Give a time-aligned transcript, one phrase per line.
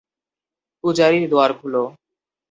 [0.83, 1.83] পূজারী, দুয়ার খোলো।